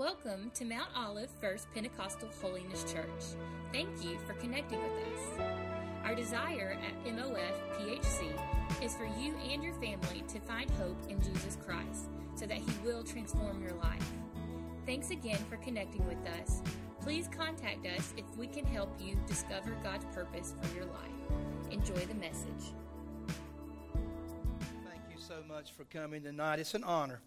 [0.00, 3.36] Welcome to Mount Olive First Pentecostal Holiness Church.
[3.70, 5.42] Thank you for connecting with us.
[6.04, 11.20] Our desire at MOF PHC is for you and your family to find hope in
[11.20, 14.10] Jesus Christ so that He will transform your life.
[14.86, 16.62] Thanks again for connecting with us.
[17.02, 21.70] Please contact us if we can help you discover God's purpose for your life.
[21.70, 22.72] Enjoy the message.
[24.82, 26.58] Thank you so much for coming tonight.
[26.58, 27.20] It's an honor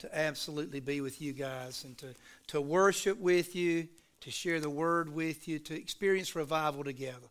[0.00, 2.14] to absolutely be with you guys and to,
[2.48, 3.88] to worship with you,
[4.20, 7.28] to share the word with you, to experience revival together.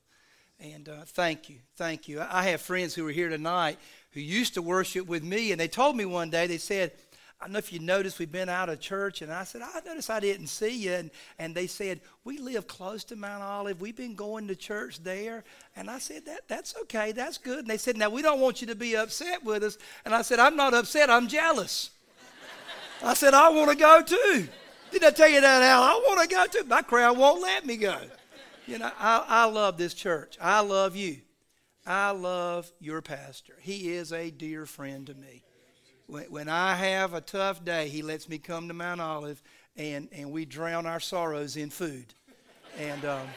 [0.60, 2.22] And uh, thank you, thank you.
[2.22, 3.78] I have friends who are here tonight
[4.12, 6.94] who used to worship with me, and they told me one day, they said,
[7.40, 9.82] I don't know if you noticed we've been out of church, and I said, I
[9.86, 10.94] noticed I didn't see you.
[10.94, 13.82] And, and they said, We live close to Mount Olive.
[13.82, 15.44] We've been going to church there.
[15.76, 17.12] And I said, that, That's okay.
[17.12, 17.60] That's good.
[17.60, 19.78] And they said, Now, we don't want you to be upset with us.
[20.06, 21.10] And I said, I'm not upset.
[21.10, 21.92] I'm jealous.
[23.04, 24.48] I said, I want to go too.
[24.92, 25.84] Didn't I tell you that, Al?
[25.84, 26.64] I want to go too.
[26.68, 27.98] My crowd won't let me go.
[28.66, 30.38] You know, I, I love this church.
[30.42, 31.18] I love you.
[31.86, 33.54] I love your pastor.
[33.62, 35.44] He is a dear friend to me.
[36.08, 39.42] When, when I have a tough day, he lets me come to Mount Olive
[39.76, 42.14] and, and we drown our sorrows in food.
[42.80, 43.28] And, um,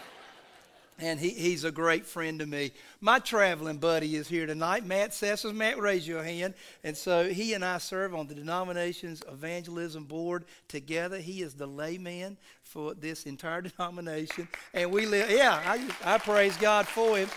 [0.98, 2.72] and he, he's a great friend to me.
[3.00, 5.54] My traveling buddy is here tonight, Matt Sessers.
[5.54, 6.54] Matt, raise your hand.
[6.82, 11.18] And so he and I serve on the denomination's evangelism board together.
[11.18, 14.48] He is the layman for this entire denomination.
[14.74, 17.28] And we live, yeah, I, I praise God for him.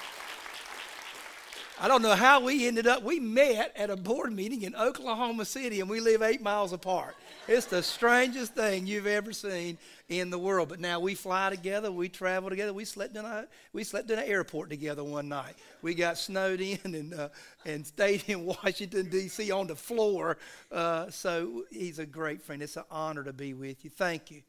[1.79, 5.45] I don't know how we ended up, we met at a board meeting in Oklahoma
[5.45, 7.15] City and we live eight miles apart.
[7.47, 9.79] It's the strangest thing you've ever seen
[10.11, 10.67] in the world.
[10.67, 12.73] But now we fly together, we travel together.
[12.73, 15.55] We slept in a we slept in an airport together one night.
[15.81, 17.29] We got snowed in and uh,
[17.65, 19.49] and stayed in Washington D.C.
[19.51, 20.37] on the floor.
[20.71, 22.61] Uh, so he's a great friend.
[22.61, 23.89] It's an honor to be with you.
[23.89, 24.43] Thank you.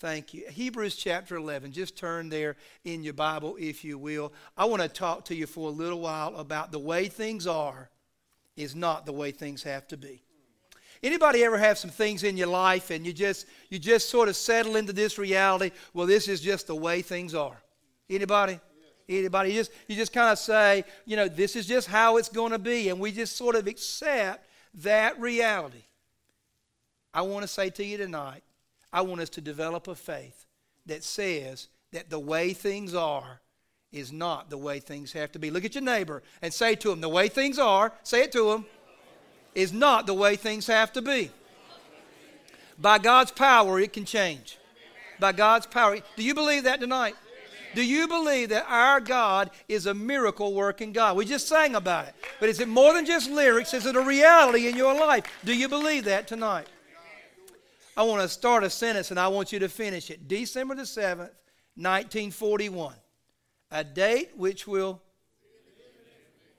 [0.00, 0.44] Thank you.
[0.50, 1.72] Hebrews chapter 11.
[1.72, 4.32] Just turn there in your Bible, if you will.
[4.56, 7.88] I want to talk to you for a little while about the way things are
[8.56, 10.24] is not the way things have to be.
[11.04, 14.36] Anybody ever have some things in your life and you just you just sort of
[14.36, 15.70] settle into this reality?
[15.92, 17.58] Well, this is just the way things are.
[18.08, 18.58] Anybody?
[19.06, 19.50] Anybody?
[19.50, 22.52] You just you just kind of say, you know, this is just how it's going
[22.52, 25.84] to be, and we just sort of accept that reality.
[27.12, 28.42] I want to say to you tonight,
[28.90, 30.46] I want us to develop a faith
[30.86, 33.42] that says that the way things are
[33.92, 35.50] is not the way things have to be.
[35.50, 38.50] Look at your neighbor and say to him, the way things are, say it to
[38.50, 38.64] him,
[39.54, 41.30] is not the way things have to be.
[42.78, 44.58] By God's power, it can change.
[45.20, 45.98] By God's power.
[46.16, 47.14] Do you believe that tonight?
[47.74, 51.16] Do you believe that our God is a miracle working God?
[51.16, 52.14] We just sang about it.
[52.38, 53.74] But is it more than just lyrics?
[53.74, 55.24] Is it a reality in your life?
[55.44, 56.68] Do you believe that tonight?
[57.96, 60.26] I want to start a sentence and I want you to finish it.
[60.28, 61.30] December the 7th,
[61.76, 62.94] 1941.
[63.70, 65.00] A date which will.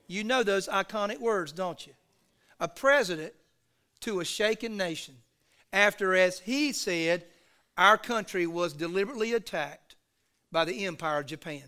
[0.07, 1.93] You know those iconic words, don't you?
[2.59, 3.33] A president
[4.01, 5.15] to a shaken nation
[5.73, 7.25] after, as he said,
[7.77, 9.95] our country was deliberately attacked
[10.51, 11.63] by the Empire of Japan.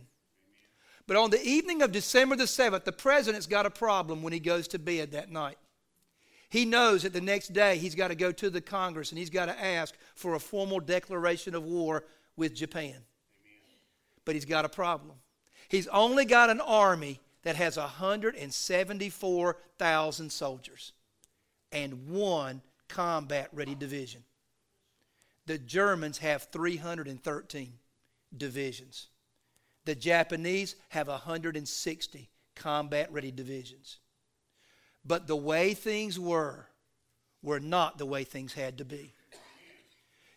[1.08, 4.40] But on the evening of December the 7th, the president's got a problem when he
[4.40, 5.58] goes to bed that night.
[6.50, 9.30] He knows that the next day he's got to go to the Congress and he's
[9.30, 12.06] got to ask for a formal declaration of war
[12.38, 12.96] with Japan.
[14.24, 15.18] But he's got a problem.
[15.70, 20.92] He's only got an army that has 174,000 soldiers
[21.72, 24.22] and one combat ready division.
[25.46, 27.72] The Germans have 313
[28.36, 29.08] divisions.
[29.86, 34.00] The Japanese have 160 combat ready divisions.
[35.06, 36.68] But the way things were,
[37.42, 39.14] were not the way things had to be.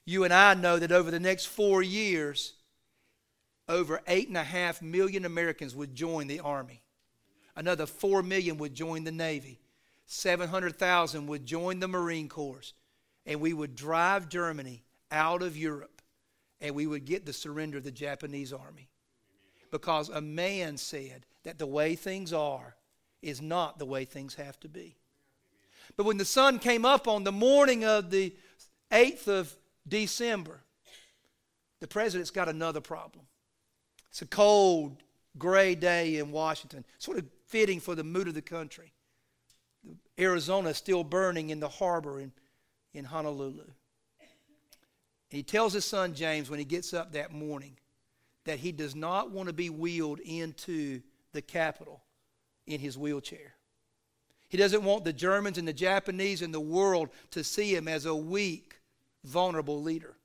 [0.05, 2.53] You and I know that over the next four years,
[3.69, 6.83] over eight and a half million Americans would join the Army.
[7.61, 9.61] Another four million would join the Navy.
[10.07, 12.73] 700,000 would join the Marine Corps.
[13.27, 16.01] And we would drive Germany out of Europe
[16.63, 18.89] and we would get the surrender of the Japanese army.
[19.71, 22.77] Because a man said that the way things are
[23.21, 24.97] is not the way things have to be.
[25.99, 28.35] But when the sun came up on the morning of the
[28.91, 29.55] 8th of
[29.87, 30.63] December,
[31.81, 33.27] the president's got another problem.
[34.09, 34.97] It's a cold,
[35.37, 38.93] gray day in Washington, sort of fitting for the mood of the country.
[40.19, 42.33] Arizona is still burning in the harbor in,
[42.95, 43.65] in Honolulu.
[43.65, 47.77] And he tells his son James when he gets up that morning
[48.45, 51.01] that he does not want to be wheeled into
[51.33, 52.03] the Capitol
[52.67, 53.55] in his wheelchair.
[54.49, 58.07] He doesn't want the Germans and the Japanese and the world to see him as
[58.07, 58.81] a weak,
[59.25, 60.17] vulnerable leader.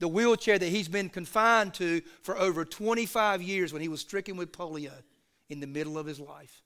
[0.00, 4.36] the wheelchair that he's been confined to for over 25 years when he was stricken
[4.36, 4.92] with polio
[5.48, 6.62] in the middle of his life.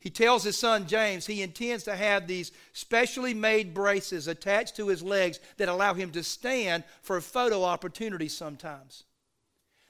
[0.00, 4.88] He tells his son James he intends to have these specially made braces attached to
[4.88, 9.04] his legs that allow him to stand for photo opportunities sometimes.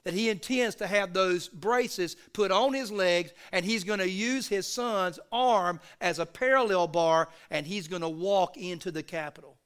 [0.03, 4.09] That he intends to have those braces put on his legs, and he's going to
[4.09, 9.03] use his son's arm as a parallel bar, and he's going to walk into the
[9.03, 9.59] Capitol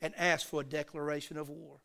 [0.00, 1.78] and ask for a declaration of war.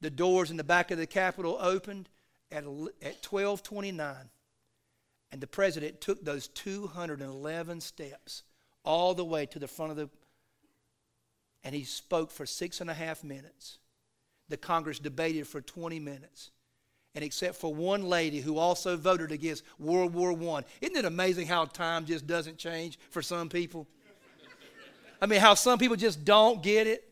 [0.00, 2.08] The doors in the back of the Capitol opened
[2.50, 4.16] at, at 1229.
[5.36, 8.42] And the president took those 211 steps
[8.86, 10.08] all the way to the front of the,
[11.62, 13.76] and he spoke for six and a half minutes.
[14.48, 16.52] The Congress debated for 20 minutes.
[17.14, 20.64] And except for one lady who also voted against World War I.
[20.80, 23.86] Isn't it amazing how time just doesn't change for some people?
[25.20, 27.06] I mean, how some people just don't get it?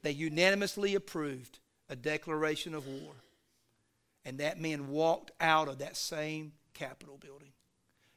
[0.00, 1.58] They unanimously approved
[1.90, 3.12] a declaration of war.
[4.26, 7.52] And that man walked out of that same Capitol building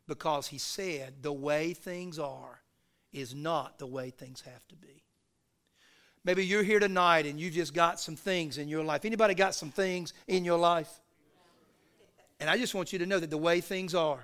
[0.07, 2.61] because he said the way things are
[3.13, 5.03] is not the way things have to be.
[6.25, 9.05] Maybe you're here tonight and you've just got some things in your life.
[9.05, 10.89] Anybody got some things in your life?
[12.39, 14.23] And I just want you to know that the way things are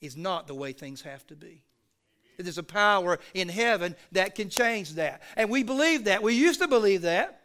[0.00, 1.62] is not the way things have to be.
[2.38, 5.20] There's a power in heaven that can change that.
[5.36, 6.22] And we believe that.
[6.22, 7.43] We used to believe that.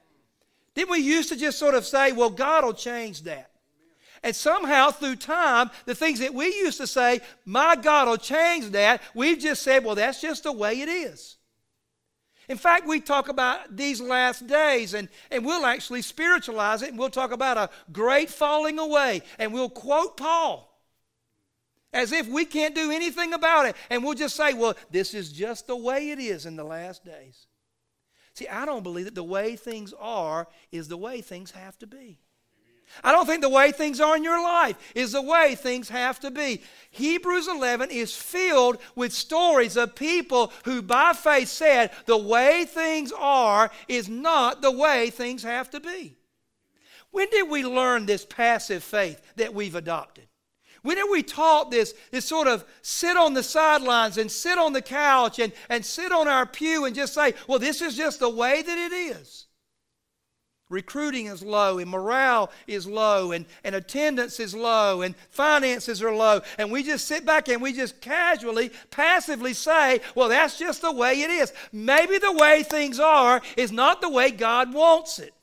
[0.80, 3.52] Didn't we used to just sort of say, well, God will change that?
[4.24, 8.70] And somehow, through time, the things that we used to say, my God will change
[8.70, 11.36] that, we've just said, well, that's just the way it is.
[12.48, 16.98] In fact, we talk about these last days, and, and we'll actually spiritualize it, and
[16.98, 20.74] we'll talk about a great falling away, and we'll quote Paul
[21.92, 25.30] as if we can't do anything about it, and we'll just say, well, this is
[25.34, 27.48] just the way it is in the last days.
[28.40, 31.88] See, I don't believe that the way things are is the way things have to
[31.88, 32.20] be.
[33.04, 36.22] I don't think the way things are in your life is the way things have
[36.22, 36.64] to be.
[36.90, 43.12] Hebrews 11 is filled with stories of people who, by faith, said the way things
[43.12, 46.16] are is not the way things have to be.
[47.12, 50.29] When did we learn this passive faith that we've adopted?
[50.82, 54.74] When are we taught this, this sort of sit on the sidelines and sit on
[54.74, 58.20] the couch and, and sit on our pew and just say, well, this is just
[58.20, 59.46] the way that it is?
[60.70, 66.14] Recruiting is low, and morale is low, and, and attendance is low, and finances are
[66.14, 66.42] low.
[66.60, 70.92] And we just sit back and we just casually, passively say, well, that's just the
[70.92, 71.52] way it is.
[71.72, 75.34] Maybe the way things are is not the way God wants it.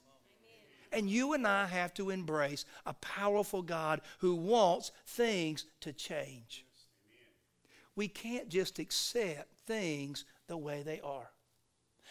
[0.96, 6.64] And you and I have to embrace a powerful God who wants things to change.
[7.94, 11.30] We can't just accept things the way they are.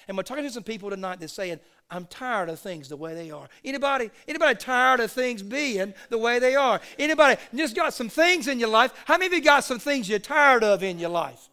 [0.08, 1.60] And we're talking to some people tonight that's saying,
[1.90, 3.50] I'm tired of things the way they are.
[3.64, 6.80] Anybody, anybody tired of things being the way they are?
[7.00, 8.94] Anybody just got some things in your life?
[9.06, 11.50] How many of you got some things you're tired of in your life?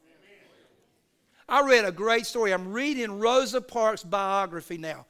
[1.48, 2.52] I read a great story.
[2.52, 5.06] I'm reading Rosa Parks' biography now.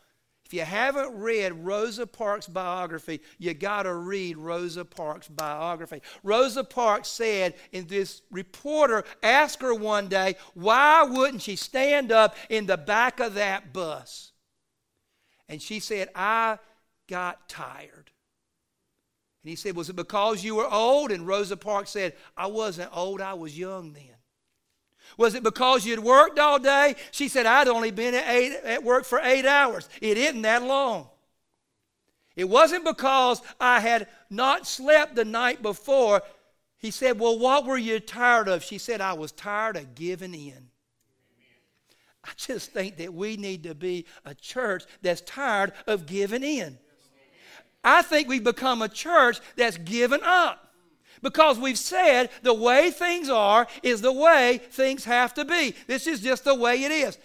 [0.52, 6.02] If you haven't read Rosa Parks' biography, you got to read Rosa Parks' biography.
[6.22, 12.36] Rosa Parks said, and this reporter asked her one day, why wouldn't she stand up
[12.50, 14.32] in the back of that bus?
[15.48, 16.58] And she said, I
[17.08, 18.10] got tired.
[19.42, 21.12] And he said, Was it because you were old?
[21.12, 24.16] And Rosa Parks said, I wasn't old, I was young then.
[25.16, 26.96] Was it because you'd worked all day?
[27.10, 29.88] She said, I'd only been at, eight, at work for eight hours.
[30.00, 31.08] It isn't that long.
[32.34, 36.22] It wasn't because I had not slept the night before.
[36.78, 38.64] He said, Well, what were you tired of?
[38.64, 40.70] She said, I was tired of giving in.
[42.24, 46.78] I just think that we need to be a church that's tired of giving in.
[47.84, 50.71] I think we've become a church that's given up
[51.22, 55.74] because we've said the way things are is the way things have to be.
[55.86, 57.18] This is just the way it is.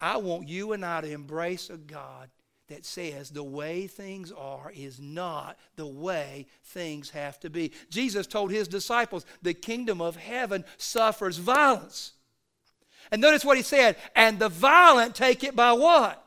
[0.00, 2.30] I want you and I to embrace a God
[2.68, 7.72] that says the way things are is not the way things have to be.
[7.90, 12.12] Jesus told his disciples, the kingdom of heaven suffers violence.
[13.10, 16.24] And notice what he said, and the violent take it by what?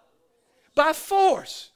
[0.75, 1.71] By force.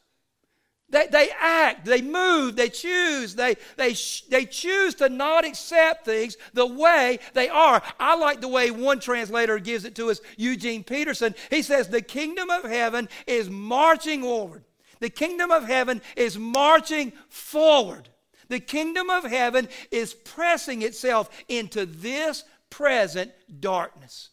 [0.91, 3.95] They, they act, they move, they choose, they, they,
[4.29, 7.81] they choose to not accept things the way they are.
[7.97, 11.33] I like the way one translator gives it to us, Eugene Peterson.
[11.49, 14.65] He says, The kingdom of heaven is marching forward.
[14.99, 18.09] The kingdom of heaven is marching forward.
[18.49, 23.31] The kingdom of heaven is pressing itself into this present
[23.61, 24.29] darkness.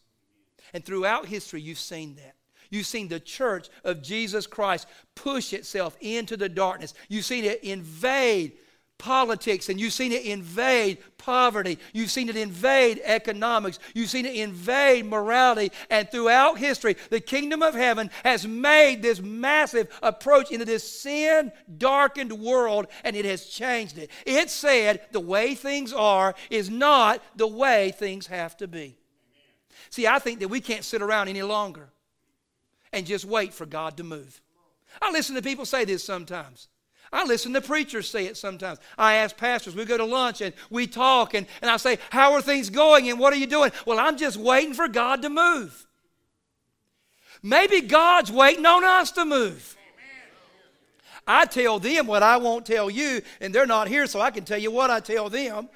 [0.74, 2.34] And throughout history, you've seen that.
[2.70, 6.94] You've seen the church of Jesus Christ push itself into the darkness.
[7.08, 8.52] You've seen it invade
[8.98, 11.78] politics and you've seen it invade poverty.
[11.92, 13.78] You've seen it invade economics.
[13.94, 15.70] You've seen it invade morality.
[15.88, 21.52] And throughout history, the kingdom of heaven has made this massive approach into this sin
[21.78, 24.10] darkened world and it has changed it.
[24.26, 28.98] It said the way things are is not the way things have to be.
[29.90, 31.88] See, I think that we can't sit around any longer
[32.92, 34.40] and just wait for God to move.
[35.00, 36.68] I listen to people say this sometimes.
[37.12, 38.78] I listen to preachers say it sometimes.
[38.98, 42.32] I ask pastors, we go to lunch and we talk, and, and I say, How
[42.32, 43.72] are things going and what are you doing?
[43.86, 45.86] Well, I'm just waiting for God to move.
[47.42, 49.76] Maybe God's waiting on us to move.
[51.26, 54.44] I tell them what I won't tell you, and they're not here, so I can
[54.44, 55.68] tell you what I tell them.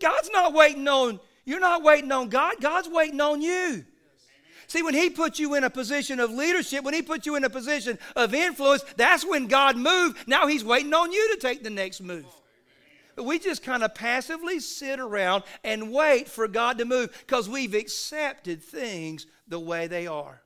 [0.00, 3.84] God's not waiting on, you're not waiting on God, God's waiting on you.
[4.68, 7.44] See, when He put you in a position of leadership, when He put you in
[7.44, 10.28] a position of influence, that's when God moved.
[10.28, 12.26] Now He's waiting on you to take the next move.
[13.16, 17.74] We just kind of passively sit around and wait for God to move because we've
[17.74, 20.42] accepted things the way they are.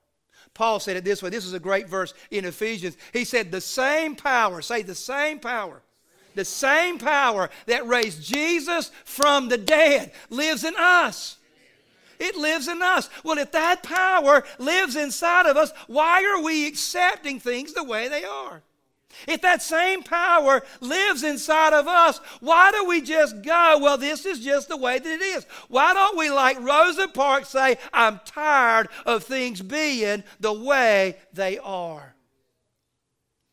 [0.55, 1.31] Paul said it this way.
[1.31, 2.97] This is a great verse in Ephesians.
[3.13, 5.83] He said, The same power, say the same power,
[6.35, 11.39] the same power that raised Jesus from the dead lives in us.
[12.19, 13.09] It lives in us.
[13.25, 18.09] Well, if that power lives inside of us, why are we accepting things the way
[18.09, 18.63] they are?
[19.29, 24.25] If that same power lives inside of us, why do we just go, well, this
[24.25, 25.45] is just the way that it is?
[25.69, 31.59] Why don't we, like Rosa Parks, say, I'm tired of things being the way they
[31.59, 32.12] are?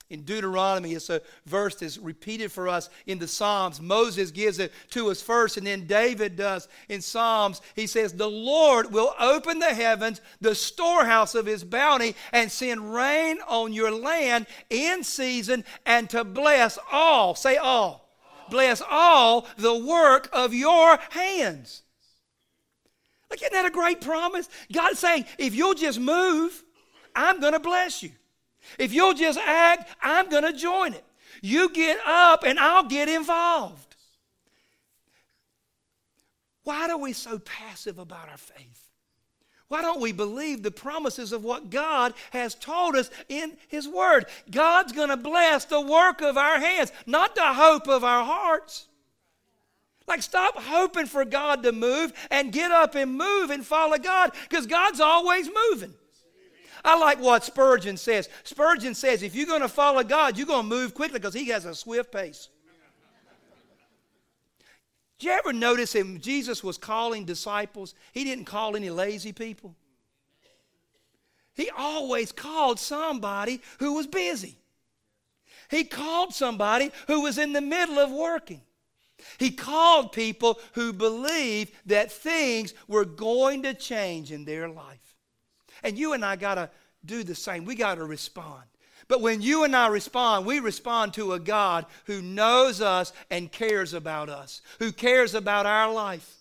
[0.09, 0.93] In Deuteronomy.
[0.93, 3.79] It's a verse that's repeated for us in the Psalms.
[3.79, 7.61] Moses gives it to us first, and then David does in Psalms.
[7.75, 12.93] He says, The Lord will open the heavens, the storehouse of his bounty, and send
[12.93, 17.35] rain on your land in season and to bless all.
[17.35, 17.69] Say all.
[17.69, 18.49] all.
[18.49, 21.83] Bless all the work of your hands.
[23.29, 24.49] Look, isn't that a great promise?
[24.71, 26.63] God's saying, if you'll just move,
[27.15, 28.11] I'm going to bless you.
[28.77, 31.03] If you'll just act, I'm going to join it.
[31.41, 33.95] You get up and I'll get involved.
[36.63, 38.89] Why are we so passive about our faith?
[39.69, 44.25] Why don't we believe the promises of what God has told us in His Word?
[44.49, 48.87] God's going to bless the work of our hands, not the hope of our hearts.
[50.07, 54.31] Like, stop hoping for God to move and get up and move and follow God
[54.49, 55.93] because God's always moving.
[56.83, 58.29] I like what Spurgeon says.
[58.43, 61.47] Spurgeon says, if you're going to follow God, you're going to move quickly because he
[61.49, 62.49] has a swift pace.
[65.19, 66.19] Did you ever notice him?
[66.21, 69.75] Jesus was calling disciples, he didn't call any lazy people.
[71.55, 74.57] He always called somebody who was busy.
[75.69, 78.61] He called somebody who was in the middle of working.
[79.37, 85.08] He called people who believed that things were going to change in their life.
[85.83, 86.69] And you and I got to
[87.05, 87.65] do the same.
[87.65, 88.63] We got to respond.
[89.07, 93.51] But when you and I respond, we respond to a God who knows us and
[93.51, 96.35] cares about us, who cares about our life.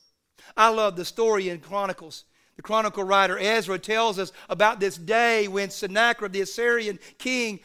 [0.56, 2.24] I love the story in Chronicles.
[2.56, 7.60] The chronicle writer Ezra tells us about this day when Sennacherib, the Assyrian king,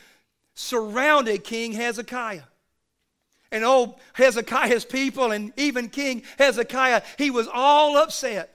[0.53, 2.43] surrounded King Hezekiah.
[3.51, 8.52] And old Hezekiah's people and even King Hezekiah, he was all upset.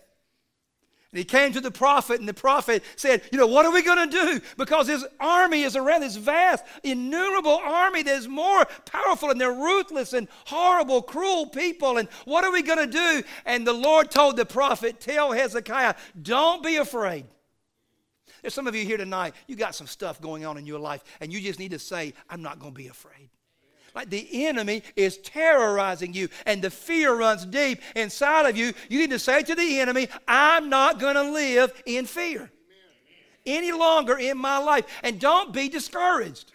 [1.10, 3.82] And he came to the prophet, and the prophet said, You know, what are we
[3.82, 4.40] going to do?
[4.58, 9.50] Because his army is around this vast, innumerable army that is more powerful, and they're
[9.50, 11.96] ruthless and horrible, cruel people.
[11.96, 13.22] And what are we going to do?
[13.46, 17.24] And the Lord told the prophet, Tell Hezekiah, don't be afraid.
[18.42, 21.02] There's some of you here tonight, you got some stuff going on in your life,
[21.20, 23.30] and you just need to say, I'm not going to be afraid.
[23.94, 28.72] Like the enemy is terrorizing you and the fear runs deep inside of you.
[28.88, 32.50] You need to say to the enemy, I'm not going to live in fear
[33.46, 34.84] any longer in my life.
[35.02, 36.52] And don't be discouraged.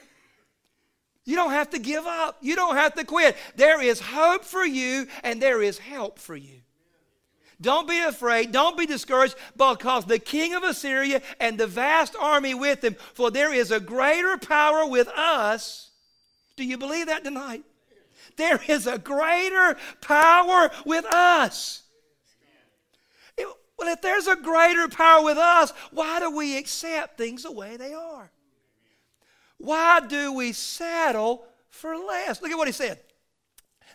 [1.25, 2.37] You don't have to give up.
[2.41, 3.35] You don't have to quit.
[3.55, 6.59] There is hope for you and there is help for you.
[7.61, 8.51] Don't be afraid.
[8.51, 13.31] Don't be discouraged because the king of Assyria and the vast army with him, for
[13.31, 15.91] there is a greater power with us
[16.55, 17.63] do you believe that tonight?
[18.37, 21.83] There is a greater power with us.
[23.37, 27.77] well, if there's a greater power with us, why do we accept things the way
[27.77, 28.31] they are?
[29.57, 32.41] Why do we settle for less?
[32.41, 32.99] Look at what he said.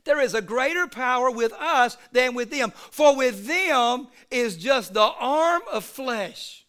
[0.05, 2.73] There is a greater power with us than with them.
[2.91, 6.65] For with them is just the arm of flesh.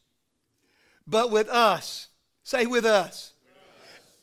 [1.07, 2.07] but with us.
[2.43, 3.33] Say with us.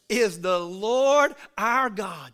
[0.08, 2.32] Is the Lord our God.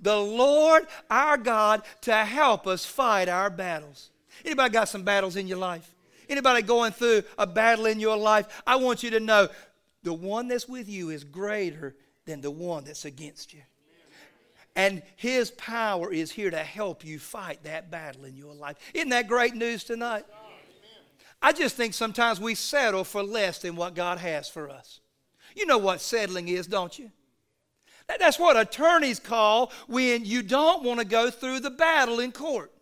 [0.00, 4.10] The Lord our God to help us fight our battles.
[4.44, 5.94] Anybody got some battles in your life?
[6.28, 8.62] Anybody going through a battle in your life?
[8.66, 9.48] I want you to know
[10.02, 11.96] the one that's with you is greater
[12.26, 13.62] than the one that's against you.
[14.76, 18.76] And his power is here to help you fight that battle in your life.
[18.94, 20.24] Isn't that great news tonight?
[21.42, 25.00] I just think sometimes we settle for less than what God has for us.
[25.54, 27.10] You know what settling is, don't you?
[28.18, 32.72] That's what attorneys call when you don't want to go through the battle in court.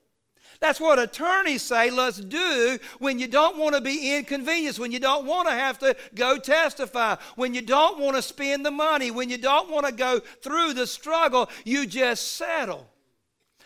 [0.60, 5.00] That's what attorneys say let's do when you don't want to be inconvenienced, when you
[5.00, 9.10] don't want to have to go testify, when you don't want to spend the money,
[9.10, 12.88] when you don't want to go through the struggle, you just settle.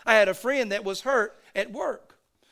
[0.04, 2.09] I had a friend that was hurt at work.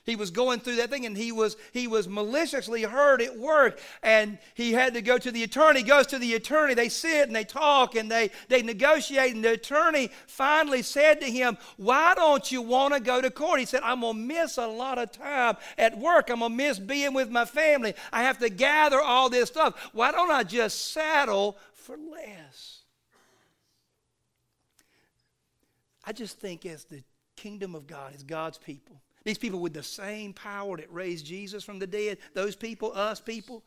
[0.09, 3.79] He was going through that thing and he was he was maliciously hurt at work
[4.03, 5.81] and he had to go to the attorney.
[5.81, 6.73] He goes to the attorney.
[6.73, 11.27] They sit and they talk and they they negotiate and the attorney finally said to
[11.27, 14.57] him, "Why don't you want to go to court?" He said, "I'm going to miss
[14.57, 16.31] a lot of time at work.
[16.31, 17.93] I'm going to miss being with my family.
[18.11, 19.91] I have to gather all this stuff.
[19.93, 22.81] Why don't I just settle for less?"
[26.03, 27.03] I just think as the
[27.37, 31.65] kingdom of God, as God's people, these people with the same power that raised Jesus
[31.65, 33.63] from the dead, those people, us people,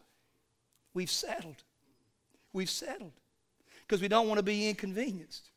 [0.93, 1.63] we've settled.
[2.53, 3.13] We've settled
[3.87, 5.49] because we don't want to be inconvenienced.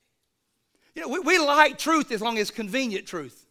[0.94, 3.46] You know, we, we like truth as long as convenient truth.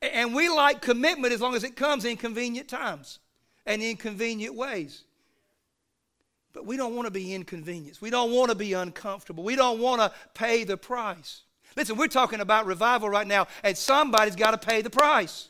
[0.00, 3.20] And we like commitment as long as it comes in convenient times
[3.66, 5.04] and in convenient ways.
[6.52, 8.02] But we don't want to be inconvenienced.
[8.02, 9.44] We don't want to be uncomfortable.
[9.44, 11.42] We don't want to pay the price.
[11.76, 15.48] Listen, we're talking about revival right now, and somebody's got to pay the price.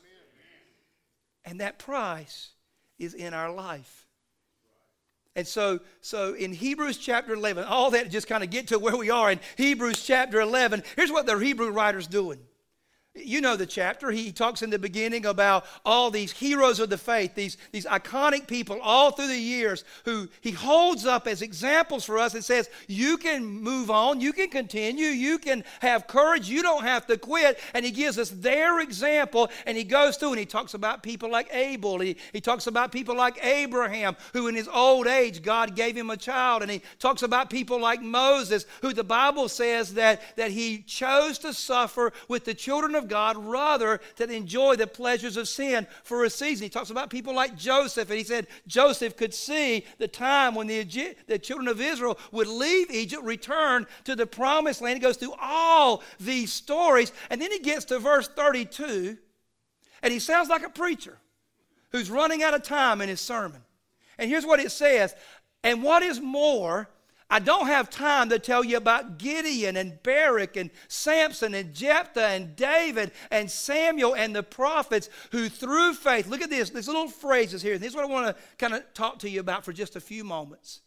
[1.44, 2.50] And that price
[2.98, 4.06] is in our life.
[5.34, 8.96] And so, so in Hebrews chapter 11, all that just kind of get to where
[8.96, 12.40] we are in Hebrews chapter 11, here's what the Hebrew writer's doing.
[13.14, 14.10] You know the chapter.
[14.10, 18.46] He talks in the beginning about all these heroes of the faith, these, these iconic
[18.46, 22.70] people all through the years who he holds up as examples for us and says,
[22.88, 27.18] You can move on, you can continue, you can have courage, you don't have to
[27.18, 27.60] quit.
[27.74, 31.30] And he gives us their example and he goes through and he talks about people
[31.30, 31.98] like Abel.
[31.98, 36.08] He, he talks about people like Abraham, who in his old age God gave him
[36.08, 36.62] a child.
[36.62, 41.36] And he talks about people like Moses, who the Bible says that, that he chose
[41.40, 45.86] to suffer with the children of of God rather than enjoy the pleasures of sin
[46.04, 46.64] for a season.
[46.64, 50.66] He talks about people like Joseph, and he said Joseph could see the time when
[50.66, 50.82] the,
[51.26, 54.96] the children of Israel would leave Egypt, return to the promised land.
[54.96, 59.18] He goes through all these stories, and then he gets to verse 32,
[60.02, 61.18] and he sounds like a preacher
[61.90, 63.62] who's running out of time in his sermon.
[64.18, 65.14] And here's what it says
[65.62, 66.88] And what is more,
[67.32, 72.26] I don't have time to tell you about Gideon and Barak and Samson and Jephthah
[72.26, 77.08] and David and Samuel and the prophets who through faith, look at this, these little
[77.08, 77.78] phrases here.
[77.78, 80.00] This is what I want to kind of talk to you about for just a
[80.00, 80.82] few moments.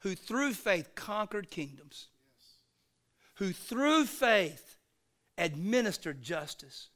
[0.00, 2.06] Who through faith conquered kingdoms,
[3.34, 4.78] who through faith
[5.36, 6.88] administered justice,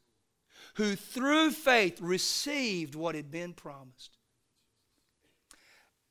[0.77, 4.17] who through faith received what had been promised.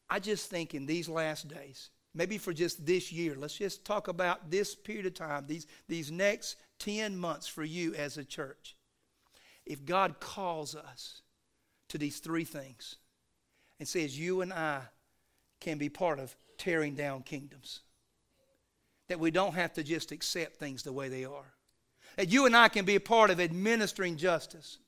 [0.08, 4.08] I just think in these last days, maybe for just this year, let's just talk
[4.08, 8.76] about this period of time, these, these next 10 months for you as a church.
[9.66, 11.22] If God calls us
[11.90, 12.96] to these three things
[13.80, 14.82] and says, You and I
[15.62, 17.82] can be part of tearing down kingdoms,
[19.10, 21.54] that we don't have to just accept things the way they are,
[22.16, 24.80] that you and I can be a part of administering justice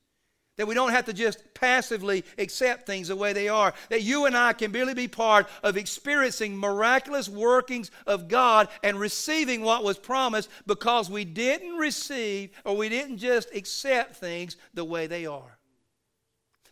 [0.59, 3.73] that we don't have to just passively accept things the way they are.
[3.87, 8.99] That you and I can really be part of experiencing miraculous workings of God and
[8.99, 14.83] receiving what was promised because we didn't receive or we didn't just accept things the
[14.83, 15.57] way they are.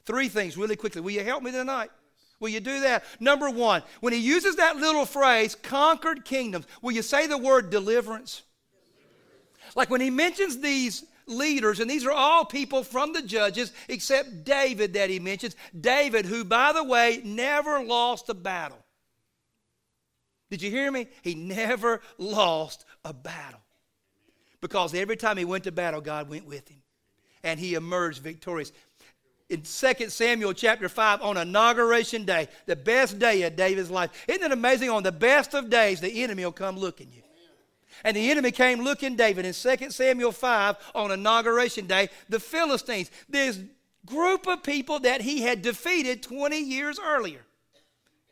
[0.03, 0.99] Three things really quickly.
[0.99, 1.89] Will you help me tonight?
[2.41, 3.05] Will you do that?
[3.21, 7.69] Number one, when he uses that little phrase, conquered kingdoms, will you say the word
[7.69, 8.41] deliverance?
[9.77, 14.43] Like when he mentions these leaders, and these are all people from the judges except
[14.43, 15.55] David that he mentions.
[15.79, 18.83] David, who, by the way, never lost a battle.
[20.49, 21.07] Did you hear me?
[21.21, 23.59] He never lost a battle.
[24.61, 26.81] Because every time he went to battle, God went with him.
[27.43, 28.71] And he emerged victorious.
[29.49, 34.11] In 2 Samuel chapter 5, on inauguration day, the best day of David's life.
[34.27, 34.89] Isn't it amazing?
[34.89, 37.21] On the best of days, the enemy will come looking you.
[38.03, 43.11] And the enemy came looking David in 2 Samuel 5 on inauguration day, the Philistines,
[43.27, 43.59] this
[44.05, 47.41] group of people that he had defeated 20 years earlier.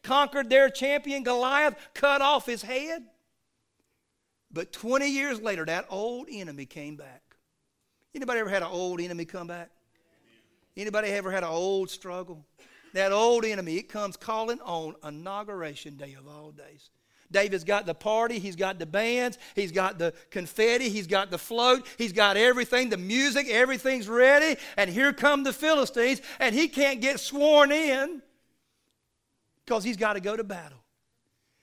[0.03, 3.03] conquered their champion Goliath, cut off his head.
[4.51, 7.23] But 20 years later, that old enemy came back.
[8.13, 9.69] Anybody ever had an old enemy come back?
[10.77, 12.45] Anybody ever had an old struggle?
[12.93, 16.89] That old enemy, it comes calling on inauguration day of all days.
[17.31, 21.37] David's got the party, he's got the bands, he's got the confetti, he's got the
[21.37, 24.59] float, he's got everything, the music, everything's ready.
[24.77, 28.21] And here come the Philistines, and he can't get sworn in
[29.65, 30.77] because he's got to go to battle.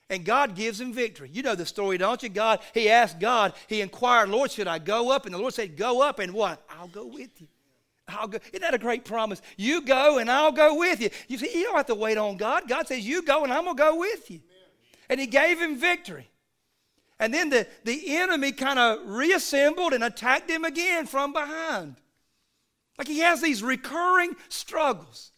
[0.09, 1.29] And God gives him victory.
[1.31, 2.29] You know the story, don't you?
[2.29, 5.25] God, he asked God, he inquired, Lord, should I go up?
[5.25, 6.61] And the Lord said, Go up, and what?
[6.69, 7.47] I'll go with you.
[8.07, 8.37] I'll go.
[8.51, 9.41] Isn't that a great promise?
[9.57, 11.09] You go and I'll go with you.
[11.27, 12.67] You see, you don't have to wait on God.
[12.67, 14.41] God says, You go and I'm going to go with you.
[15.13, 16.27] And he gave him victory.
[17.19, 21.97] And then the, the enemy kind of reassembled and attacked him again from behind.
[22.97, 25.31] Like he has these recurring struggles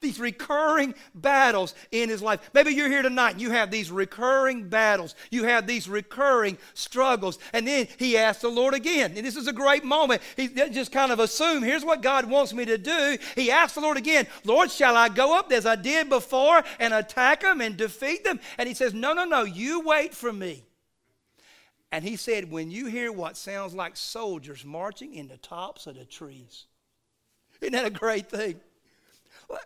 [0.00, 2.50] these recurring battles in his life.
[2.52, 5.14] Maybe you're here tonight and you have these recurring battles.
[5.30, 7.38] You have these recurring struggles.
[7.52, 9.14] And then he asked the Lord again.
[9.16, 10.22] And this is a great moment.
[10.36, 13.16] He just kind of assume, here's what God wants me to do.
[13.34, 16.92] He asked the Lord again, Lord, shall I go up as I did before and
[16.92, 18.38] attack them and defeat them?
[18.58, 20.64] And he says, No, no, no, you wait for me.
[21.90, 25.96] And he said, When you hear what sounds like soldiers marching in the tops of
[25.96, 26.66] the trees,
[27.62, 28.60] isn't that a great thing?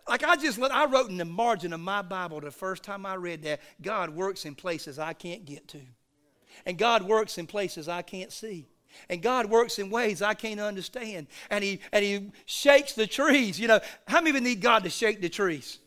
[0.08, 3.14] Like I just, I wrote in the margin of my Bible the first time I
[3.14, 5.80] read that God works in places I can't get to.
[6.66, 8.66] And God works in places I can't see.
[9.08, 11.28] And God works in ways I can't understand.
[11.48, 13.58] And He, and he shakes the trees.
[13.58, 15.78] You know, how many of you need God to shake the trees?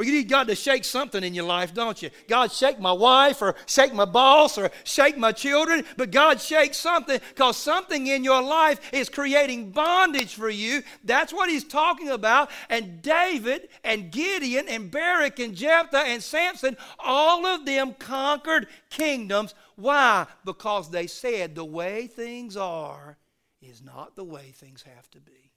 [0.00, 2.08] Or you need God to shake something in your life, don't you?
[2.26, 5.84] God, shake my wife, or shake my boss, or shake my children.
[5.98, 10.82] But God shakes something because something in your life is creating bondage for you.
[11.04, 12.50] That's what he's talking about.
[12.70, 19.54] And David and Gideon and Barak and Jephthah and Samson, all of them conquered kingdoms.
[19.76, 20.26] Why?
[20.46, 23.18] Because they said the way things are
[23.60, 25.52] is not the way things have to be.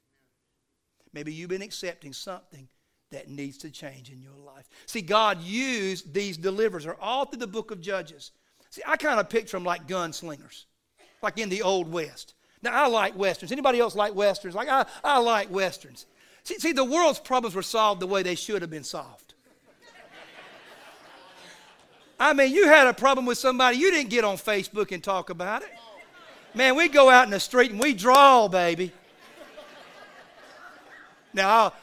[1.13, 2.67] Maybe you've been accepting something
[3.13, 4.69] that needs to change in your life.
[4.85, 8.31] See, God used these deliverers are all through the book of Judges.
[8.69, 10.65] See, I kind of picture them like gunslingers,
[11.21, 12.33] like in the Old West.
[12.61, 13.51] Now, I like Westerns.
[13.51, 14.55] Anybody else like Westerns?
[14.55, 16.05] Like, I, I like Westerns.
[16.43, 19.33] See, see, the world's problems were solved the way they should have been solved.
[22.19, 25.29] I mean, you had a problem with somebody, you didn't get on Facebook and talk
[25.29, 25.71] about it.
[26.53, 28.91] Man, we go out in the street and we draw, baby.
[31.33, 31.73] Now,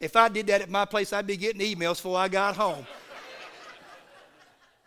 [0.00, 2.86] if I did that at my place, I'd be getting emails before I got home.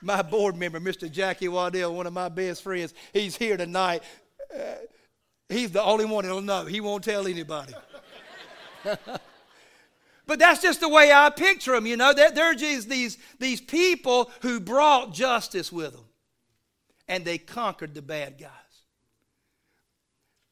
[0.02, 1.10] my board member, Mr.
[1.10, 4.02] Jackie Waddell, one of my best friends, he's here tonight.
[4.54, 4.76] Uh,
[5.50, 6.66] he's the only one that'll know.
[6.66, 7.74] He won't tell anybody.
[10.26, 12.12] but that's just the way I picture them, you know.
[12.14, 16.06] They're, they're just these, these people who brought justice with them.
[17.08, 18.50] And they conquered the bad guys.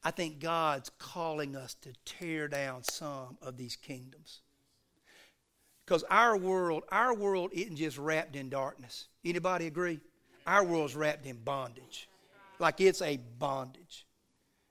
[0.03, 4.41] I think God's calling us to tear down some of these kingdoms.
[5.85, 9.07] Because our world, our world isn't just wrapped in darkness.
[9.25, 9.99] Anybody agree?
[10.47, 12.07] Our world's wrapped in bondage.
[12.59, 14.05] Like it's a bondage.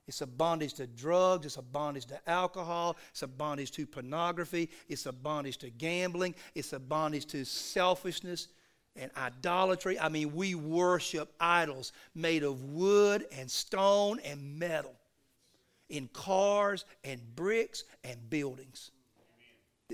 [0.06, 1.46] It's a bondage to drugs.
[1.46, 2.96] It's a bondage to alcohol.
[3.10, 4.70] It's a bondage to pornography.
[4.88, 6.34] It's a bondage to gambling.
[6.54, 8.48] It's a bondage to selfishness
[8.96, 10.00] and idolatry.
[10.00, 14.94] I mean, we worship idols made of wood and stone and metal
[15.88, 18.90] in cars and bricks and buildings.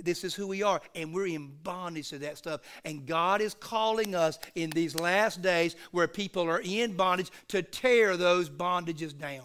[0.04, 2.60] This is who we are, and we're in bondage to that stuff.
[2.84, 7.62] And God is calling us in these last days where people are in bondage to
[7.62, 9.44] tear those bondages down.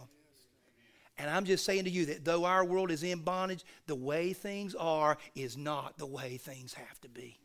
[1.18, 4.34] And I'm just saying to you that though our world is in bondage, the way
[4.34, 7.41] things are is not the way things have to be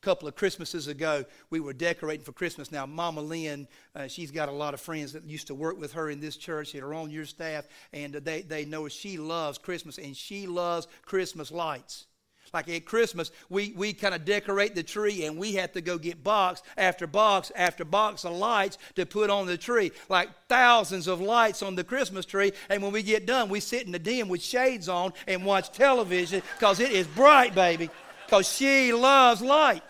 [0.00, 2.72] couple of Christmases ago, we were decorating for Christmas.
[2.72, 5.92] Now, Mama Lynn, uh, she's got a lot of friends that used to work with
[5.92, 9.58] her in this church that are on your staff, and they, they know she loves
[9.58, 12.06] Christmas, and she loves Christmas lights.
[12.52, 15.98] Like at Christmas, we, we kind of decorate the tree and we have to go
[15.98, 19.92] get box after box after box of lights to put on the tree.
[20.08, 22.52] Like thousands of lights on the Christmas tree.
[22.68, 25.70] And when we get done, we sit in the den with shades on and watch
[25.70, 27.88] television because it is bright, baby.
[28.26, 29.84] Because she loves light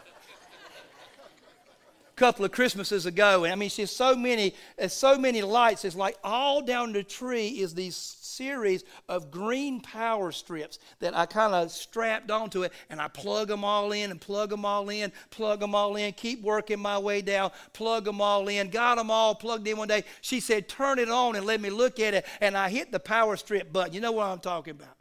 [2.21, 3.45] couple of Christmases ago.
[3.45, 5.87] And I mean, she's so many, uh, so many lights.
[5.87, 11.25] It's like all down the tree is these series of green power strips that I
[11.25, 14.91] kind of strapped onto it, and I plug them all in and plug them all
[14.91, 18.69] in, plug them all in, keep working my way down, plug them all in.
[18.69, 20.05] Got them all plugged in one day.
[20.21, 23.01] She said, "Turn it on and let me look at it." And I hit the
[23.01, 23.95] power strip button.
[23.95, 24.97] You know what I'm talking about?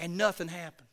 [0.00, 0.83] And nothing happened.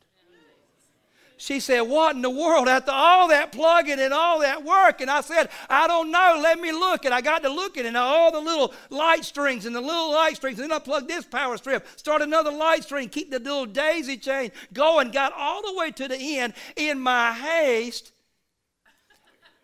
[1.42, 5.00] She said, What in the world after all that plugging and all that work?
[5.00, 6.38] And I said, I don't know.
[6.40, 7.04] Let me look.
[7.04, 10.36] And I got to looking and all the little light strings and the little light
[10.36, 10.60] strings.
[10.60, 14.18] And then I plugged this power strip, start another light string, keep the little daisy
[14.18, 16.52] chain going, got all the way to the end.
[16.76, 18.12] In my haste,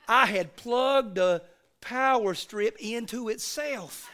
[0.09, 1.43] I had plugged the
[1.81, 4.11] power strip into itself.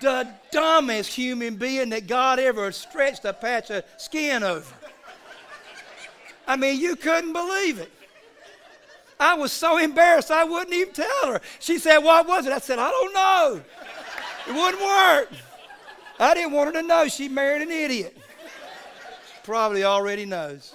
[0.00, 4.74] The dumbest human being that God ever stretched a patch of skin over.
[6.46, 7.92] I mean, you couldn't believe it.
[9.18, 11.40] I was so embarrassed I wouldn't even tell her.
[11.58, 12.52] She said, What was it?
[12.52, 13.60] I said, I don't know.
[14.48, 15.28] It wouldn't work.
[16.18, 18.16] I didn't want her to know she married an idiot.
[19.44, 20.74] Probably already knows.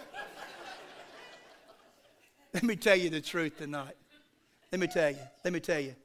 [2.53, 3.97] Let me tell you the truth tonight.
[4.71, 5.19] Let me tell you.
[5.43, 5.95] Let me tell you.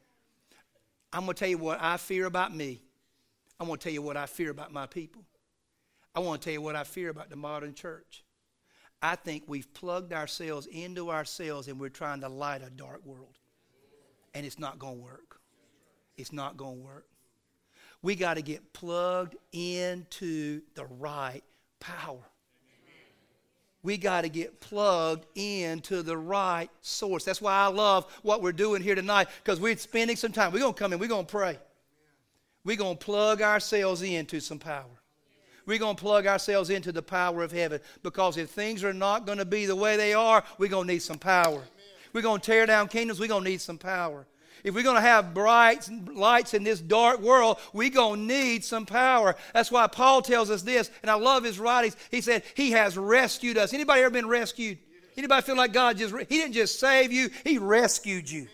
[1.12, 2.80] I'm going to tell you what I fear about me.
[3.60, 5.22] I want to tell you what I fear about my people.
[6.14, 8.24] I want to tell you what I fear about the modern church.
[9.02, 13.36] I think we've plugged ourselves into ourselves and we're trying to light a dark world.
[14.34, 15.40] And it's not going to work.
[16.16, 17.06] It's not going to work.
[18.02, 21.44] We got to get plugged into the right
[21.80, 22.24] power.
[23.82, 27.24] We got to get plugged into the right source.
[27.24, 30.52] That's why I love what we're doing here tonight because we're spending some time.
[30.52, 31.58] We're going to come in, we're going to pray
[32.64, 34.84] we're going to plug ourselves into some power.
[35.66, 39.26] We're going to plug ourselves into the power of heaven because if things are not
[39.26, 41.62] going to be the way they are, we're going to need some power.
[42.12, 44.26] We're going to tear down kingdoms, we're going to need some power.
[44.62, 48.64] If we're going to have bright lights in this dark world, we're going to need
[48.64, 49.36] some power.
[49.54, 51.96] That's why Paul tells us this, and I love his writings.
[52.10, 53.72] He said, He has rescued us.
[53.72, 54.78] Anybody ever been rescued?
[55.16, 58.48] Anybody feel like God just, He didn't just save you, He rescued you.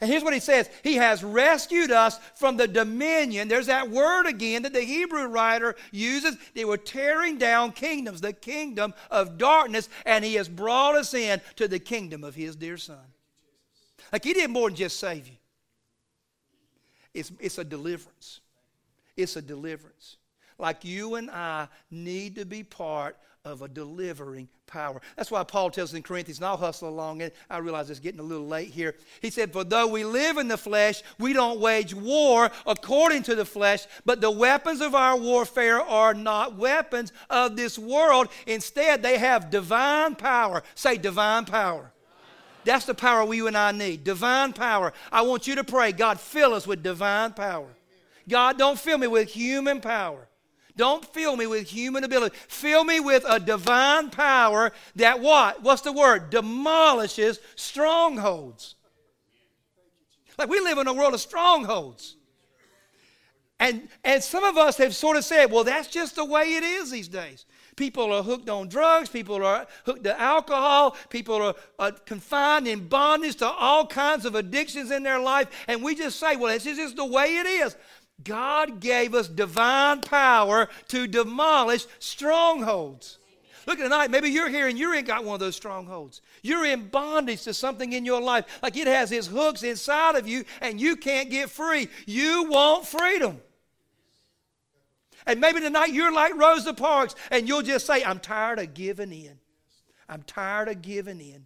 [0.00, 3.48] And here's what he says He has rescued us from the dominion.
[3.48, 6.36] There's that word again that the Hebrew writer uses.
[6.54, 11.40] They were tearing down kingdoms, the kingdom of darkness, and He has brought us in
[11.56, 12.98] to the kingdom of His dear Son.
[14.12, 15.36] Like He did more than just save you,
[17.12, 18.40] it's, it's a deliverance.
[19.16, 20.16] It's a deliverance.
[20.58, 23.16] Like you and I need to be part
[23.48, 25.00] of a delivering power.
[25.16, 27.34] That's why Paul tells in Corinthians, and I'll hustle along it.
[27.48, 28.94] I realize it's getting a little late here.
[29.20, 33.34] He said, For though we live in the flesh, we don't wage war according to
[33.34, 38.28] the flesh, but the weapons of our warfare are not weapons of this world.
[38.46, 40.62] Instead, they have divine power.
[40.74, 41.90] Say, divine power.
[42.64, 44.04] That's the power we you and I need.
[44.04, 44.92] Divine power.
[45.10, 47.68] I want you to pray, God, fill us with divine power.
[48.28, 50.28] God, don't fill me with human power.
[50.78, 52.36] Don't fill me with human ability.
[52.46, 55.60] Fill me with a divine power that what?
[55.62, 56.30] What's the word?
[56.30, 58.76] Demolishes strongholds.
[60.38, 62.16] Like we live in a world of strongholds.
[63.58, 66.62] And, and some of us have sort of said, well, that's just the way it
[66.62, 67.44] is these days.
[67.74, 69.08] People are hooked on drugs.
[69.08, 70.96] People are hooked to alcohol.
[71.10, 75.48] People are, are confined in bondage to all kinds of addictions in their life.
[75.66, 77.76] And we just say, well, this is just the way it is.
[78.24, 83.18] God gave us divine power to demolish strongholds.
[83.66, 86.22] Look at tonight, maybe you're here and you ain't got one of those strongholds.
[86.42, 90.26] You're in bondage to something in your life, like it has its hooks inside of
[90.26, 91.88] you and you can't get free.
[92.06, 93.40] You want freedom.
[95.26, 99.12] And maybe tonight you're like Rosa Parks and you'll just say, I'm tired of giving
[99.12, 99.38] in.
[100.08, 101.44] I'm tired of giving in.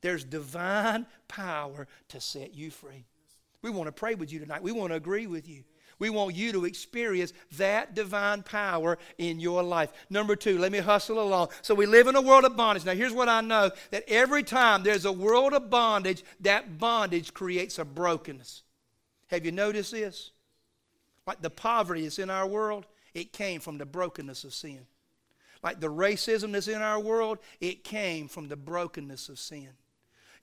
[0.00, 3.04] There's divine power to set you free.
[3.62, 4.62] We want to pray with you tonight.
[4.62, 5.62] We want to agree with you.
[5.98, 9.92] We want you to experience that divine power in your life.
[10.08, 11.48] Number two, let me hustle along.
[11.62, 12.84] So we live in a world of bondage.
[12.84, 17.34] Now, here's what I know that every time there's a world of bondage, that bondage
[17.34, 18.62] creates a brokenness.
[19.28, 20.30] Have you noticed this?
[21.26, 24.86] Like the poverty that's in our world, it came from the brokenness of sin.
[25.62, 29.70] Like the racism that's in our world, it came from the brokenness of sin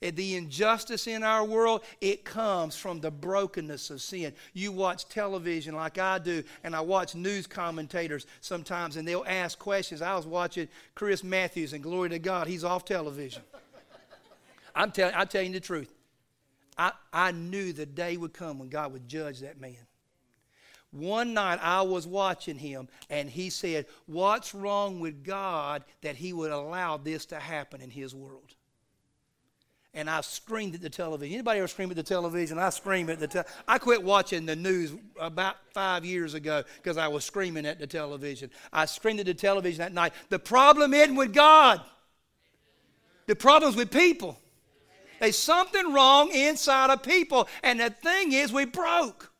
[0.02, 4.32] Eh, the injustice in our world, it comes from the brokenness of sin.
[4.52, 9.58] You watch television like I do, and I watch news commentators sometimes, and they'll ask
[9.58, 10.02] questions.
[10.02, 13.42] I was watching Chris Matthews, and glory to God, he's off television.
[14.74, 15.92] I'm, tell, I'm telling you the truth.
[16.76, 19.76] I, I knew the day would come when God would judge that man.
[20.90, 26.32] One night I was watching him, and he said, What's wrong with God that he
[26.32, 28.55] would allow this to happen in his world?
[29.96, 31.34] And I screamed at the television.
[31.34, 32.58] Anybody ever scream at the television?
[32.58, 36.98] I scream at the te- I quit watching the news about five years ago because
[36.98, 38.50] I was screaming at the television.
[38.72, 40.12] I screamed at the television that night.
[40.28, 41.80] The problem isn't with God.
[43.26, 44.38] The problem's with people.
[45.18, 49.32] There's something wrong inside of people, and the thing is, we broke.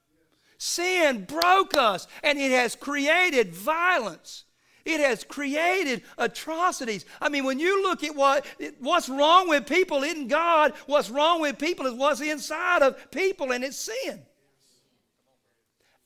[0.56, 4.45] Sin broke us, and it has created violence.
[4.86, 7.04] It has created atrocities.
[7.20, 8.46] I mean, when you look at what
[8.78, 10.72] what's wrong with people isn't God.
[10.86, 14.22] What's wrong with people is what's inside of people, and it's sin.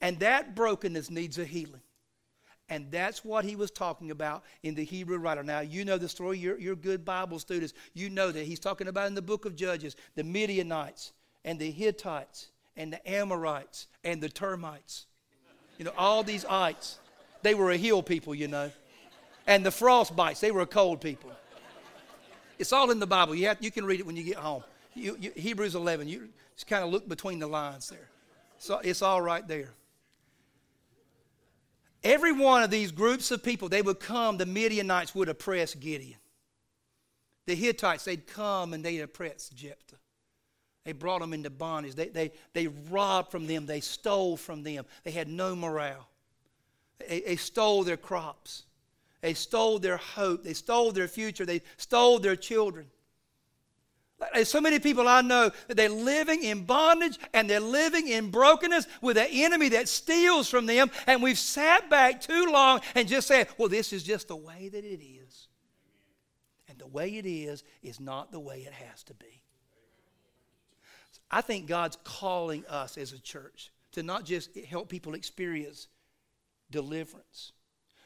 [0.00, 1.82] And that brokenness needs a healing.
[2.70, 5.42] And that's what he was talking about in the Hebrew writer.
[5.42, 6.38] Now, you know the story.
[6.38, 7.74] You're, you're good Bible students.
[7.94, 11.12] You know that he's talking about in the book of Judges the Midianites
[11.44, 15.06] and the Hittites and the Amorites and the termites.
[15.78, 16.98] You know, all these ites.
[17.42, 18.70] They were a hill people, you know.
[19.46, 21.30] And the frostbites, they were a cold people.
[22.58, 23.34] It's all in the Bible.
[23.34, 24.62] You, have, you can read it when you get home.
[24.94, 28.10] You, you, Hebrews 11, you just kind of look between the lines there.
[28.58, 29.70] So it's all right there.
[32.04, 36.18] Every one of these groups of people, they would come, the Midianites would oppress Gideon.
[37.46, 39.96] The Hittites, they'd come and they'd oppress Jephthah.
[40.84, 41.94] They brought them into bondage.
[41.94, 43.66] They, they, they robbed from them.
[43.66, 44.84] They stole from them.
[45.04, 46.09] They had no morale.
[47.08, 48.64] They, they stole their crops.
[49.20, 50.44] They stole their hope.
[50.44, 51.44] They stole their future.
[51.44, 52.86] They stole their children.
[54.34, 58.30] There's so many people I know that they're living in bondage and they're living in
[58.30, 60.90] brokenness with an enemy that steals from them.
[61.06, 64.68] And we've sat back too long and just said, well, this is just the way
[64.68, 65.48] that it is.
[66.68, 69.42] And the way it is is not the way it has to be.
[71.30, 75.88] I think God's calling us as a church to not just help people experience
[76.70, 77.52] deliverance,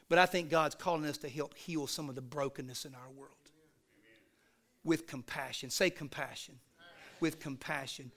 [0.09, 3.09] but I think God's calling us to help heal some of the brokenness in our
[3.15, 3.35] world
[4.85, 5.69] with compassion.
[5.69, 6.55] Say compassion.
[7.19, 8.11] With compassion.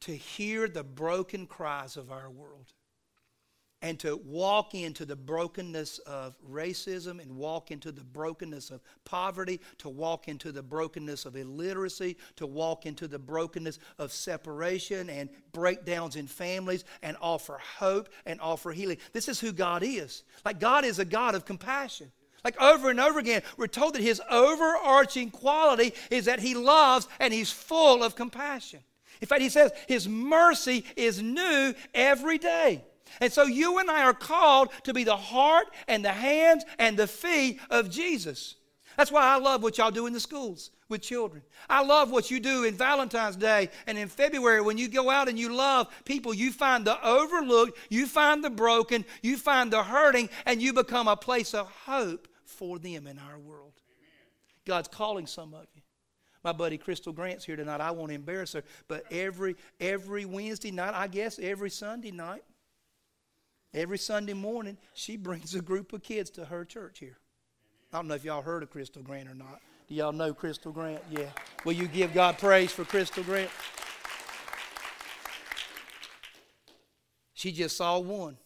[0.00, 2.72] To hear the broken cries of our world
[3.82, 9.60] and to walk into the brokenness of racism and walk into the brokenness of poverty,
[9.78, 15.28] to walk into the brokenness of illiteracy, to walk into the brokenness of separation and
[15.52, 18.96] breakdowns in families and offer hope and offer healing.
[19.12, 20.22] This is who God is.
[20.44, 22.10] Like, God is a God of compassion.
[22.44, 27.08] Like over and over again, we're told that his overarching quality is that he loves
[27.18, 28.80] and he's full of compassion.
[29.20, 32.84] In fact, he says his mercy is new every day.
[33.20, 36.96] And so you and I are called to be the heart and the hands and
[36.96, 38.56] the feet of Jesus.
[38.96, 41.42] That's why I love what y'all do in the schools with children.
[41.68, 45.28] I love what you do in Valentine's Day and in February when you go out
[45.28, 46.32] and you love people.
[46.32, 51.08] You find the overlooked, you find the broken, you find the hurting, and you become
[51.08, 53.72] a place of hope for them in our world.
[54.64, 55.82] God's calling some of you.
[56.42, 57.80] My buddy Crystal Grant's here tonight.
[57.80, 62.44] I won't embarrass her, but every every Wednesday night, I guess every Sunday night,
[63.76, 67.18] every Sunday morning, she brings a group of kids to her church here.
[67.92, 69.60] I don't know if y'all heard of Crystal Grant or not.
[69.86, 71.02] Do y'all know Crystal Grant?
[71.10, 71.28] Yeah.
[71.64, 73.50] Will you give God praise for Crystal Grant?
[77.34, 78.38] She just saw one.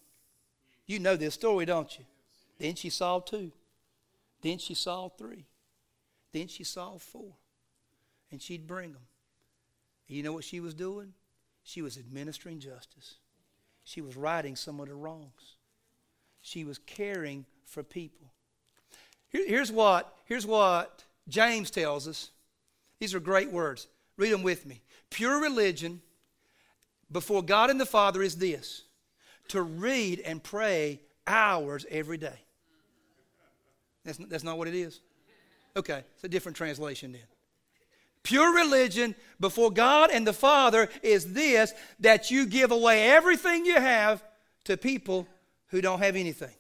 [0.87, 2.05] You know this story, don't you?
[2.59, 3.53] Then she saw two.
[4.43, 5.47] Then she saw three.
[6.33, 7.33] Then she saw four.
[8.31, 9.03] And she'd bring them.
[10.07, 11.15] You know what she was doing?
[11.63, 13.15] She was administering justice.
[13.85, 15.57] She was righting some of the wrongs.
[16.41, 18.33] She was caring for people.
[19.29, 22.31] Here, here's what here's what James tells us.
[22.99, 23.87] These are great words.
[24.17, 24.83] Read them with me.
[25.11, 26.03] Pure religion
[27.11, 28.83] before God and the Father is this
[29.49, 32.39] to read and pray hours every day.
[34.05, 35.01] That's, that's not what it is?
[35.77, 37.23] Okay, it's a different translation then.
[38.23, 43.75] Pure religion before God and the Father is this that you give away everything you
[43.75, 44.23] have
[44.65, 45.27] to people
[45.69, 46.55] who don't have anything.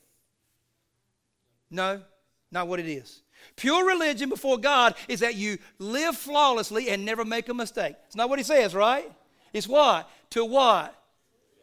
[1.70, 2.02] No,
[2.50, 3.22] not what it is.
[3.56, 7.94] Pure religion before God is that you live flawlessly and never make a mistake.
[8.06, 9.10] It's not what he says, right?
[9.52, 10.10] It's what?
[10.30, 10.94] To what?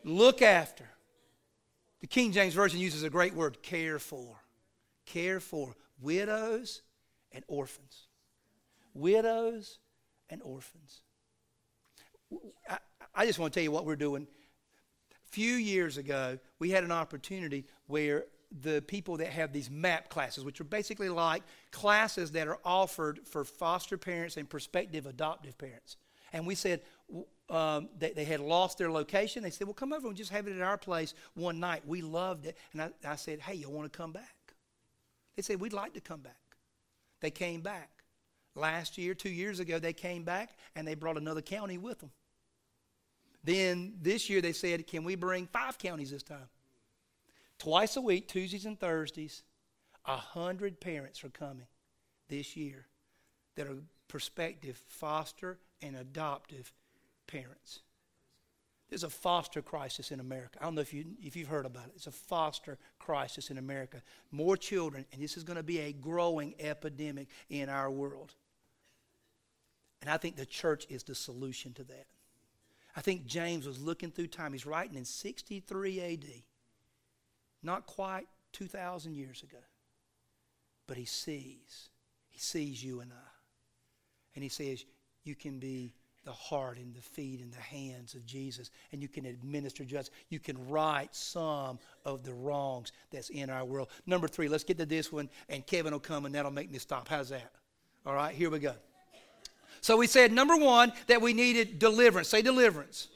[0.03, 0.85] Look after.
[2.01, 4.37] The King James Version uses a great word care for
[5.05, 6.81] care for widows
[7.31, 8.07] and orphans.
[8.93, 9.79] Widows
[10.29, 11.01] and orphans.
[12.69, 12.77] I,
[13.15, 14.27] I just want to tell you what we're doing.
[15.11, 18.25] A few years ago, we had an opportunity where
[18.61, 23.19] the people that have these MAP classes, which are basically like classes that are offered
[23.25, 25.97] for foster parents and prospective adoptive parents.
[26.33, 26.81] And we said,
[27.49, 29.43] um, they, they, had lost their location.
[29.43, 31.83] They said, well, come over and just have it at our place one night.
[31.85, 32.57] We loved it.
[32.73, 34.37] And I, I said, hey, you want to come back?
[35.37, 36.35] They said, We'd like to come back.
[37.21, 37.96] They came back.
[38.57, 42.11] Last year, two years ago, they came back and they brought another county with them.
[43.43, 46.49] Then this year they said, Can we bring five counties this time?
[47.59, 49.43] Twice a week, Tuesdays and Thursdays,
[50.05, 51.67] a hundred parents are coming
[52.29, 52.87] this year
[53.55, 53.77] that are
[54.07, 56.73] prospective foster and adoptive
[57.27, 57.81] parents.
[58.89, 60.57] There's a foster crisis in America.
[60.61, 61.91] I don't know if, you, if you've heard about it.
[61.95, 64.01] It's a foster crisis in America.
[64.31, 68.33] More children, and this is going to be a growing epidemic in our world.
[70.01, 72.07] And I think the church is the solution to that.
[72.95, 74.53] I think James was looking through time.
[74.53, 76.25] He's writing in 63 AD,
[77.61, 79.59] not quite 2,000 years ago.
[80.87, 81.89] But he sees.
[82.29, 83.29] He sees you and I.
[84.35, 84.85] And he says,
[85.23, 85.93] You can be
[86.23, 90.13] the heart and the feet and the hands of Jesus, and you can administer justice.
[90.29, 93.89] You can right some of the wrongs that's in our world.
[94.05, 96.79] Number three, let's get to this one, and Kevin will come, and that'll make me
[96.79, 97.07] stop.
[97.07, 97.51] How's that?
[98.05, 98.73] All right, here we go.
[99.81, 102.29] So we said, number one, that we needed deliverance.
[102.29, 103.07] Say deliverance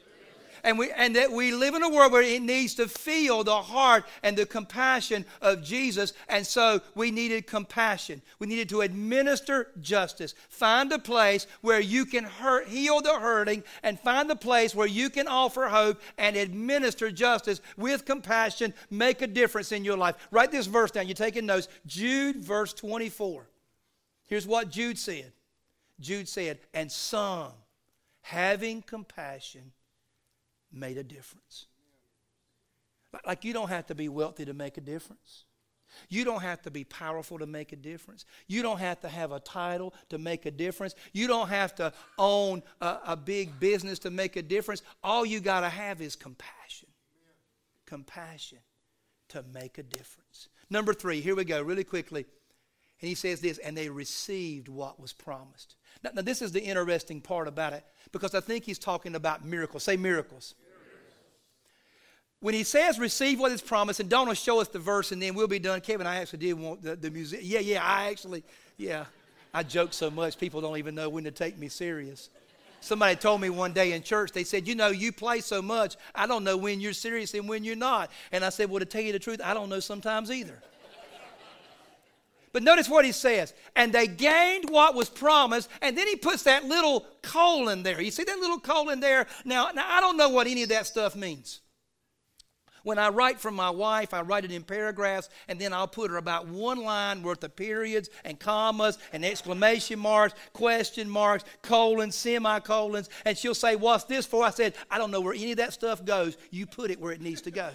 [0.64, 3.62] and, we, and that we live in a world where it needs to feel the
[3.62, 6.14] heart and the compassion of Jesus.
[6.28, 8.22] And so we needed compassion.
[8.40, 10.34] We needed to administer justice.
[10.50, 14.88] Find a place where you can hurt, heal the hurting, and find the place where
[14.88, 18.74] you can offer hope and administer justice with compassion.
[18.90, 20.16] Make a difference in your life.
[20.32, 21.08] Write this verse down.
[21.08, 21.68] You're taking notes.
[21.86, 23.48] Jude, verse 24.
[24.26, 25.34] Here's what Jude said
[26.02, 27.52] Jude said, And some,
[28.22, 29.72] having compassion,
[30.72, 31.68] made a difference.
[33.26, 35.46] Like you don't have to be wealthy to make a difference.
[36.10, 38.26] You don't have to be powerful to make a difference.
[38.48, 40.96] You don't have to have a title to make a difference.
[41.12, 44.82] You don't have to own a, a big business to make a difference.
[45.04, 46.88] All you got to have is compassion.
[47.86, 48.60] Compassion
[49.30, 50.48] to make a difference.
[50.70, 52.26] Number three, here we go, really quickly.
[53.02, 55.76] And he says this, and they received what was promised.
[56.04, 59.46] Now, now, this is the interesting part about it because I think he's talking about
[59.46, 59.84] miracles.
[59.84, 60.56] Say miracles
[62.42, 65.36] when he says receive what is promised, and Donna show us the verse and then
[65.36, 65.80] we'll be done.
[65.80, 67.40] Kevin, I actually did want the, the music.
[67.44, 68.44] Yeah, yeah, I actually,
[68.78, 69.06] yeah.
[69.54, 72.30] I joke so much, people don't even know when to take me serious.
[72.80, 75.98] Somebody told me one day in church, they said, You know, you play so much,
[76.16, 78.10] I don't know when you're serious and when you're not.
[78.32, 80.58] And I said, Well, to tell you the truth, I don't know sometimes either.
[82.54, 83.54] But notice what he says.
[83.76, 88.02] And they gained what was promised, and then he puts that little colon there.
[88.02, 89.28] You see that little colon there?
[89.46, 91.62] Now, now I don't know what any of that stuff means.
[92.84, 96.10] When I write from my wife, I write it in paragraphs, and then I'll put
[96.10, 102.16] her about one line worth of periods and commas and exclamation marks, question marks, colons,
[102.16, 104.44] semicolons, and she'll say, What's this for?
[104.44, 106.38] I said, I don't know where any of that stuff goes.
[106.50, 107.70] You put it where it needs to go.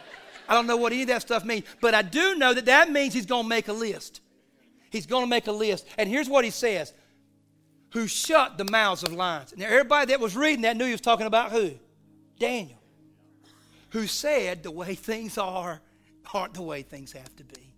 [0.48, 2.90] I don't know what any of that stuff means, but I do know that that
[2.90, 4.21] means he's going to make a list.
[4.92, 5.86] He's going to make a list.
[5.98, 6.92] And here's what he says
[7.94, 9.52] Who shut the mouths of lions.
[9.56, 11.72] Now, everybody that was reading that knew he was talking about who?
[12.38, 12.78] Daniel
[13.92, 15.80] who said the way things are
[16.32, 17.74] aren't the way things have to be.